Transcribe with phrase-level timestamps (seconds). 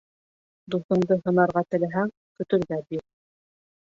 [0.75, 2.09] Дуҫыңды һынарға теләһәң,
[2.39, 3.05] көтөргә бир.